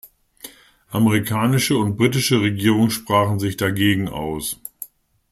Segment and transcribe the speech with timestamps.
[0.89, 4.59] Amerikanische und britische Regierung sprachen sich dagegen aus.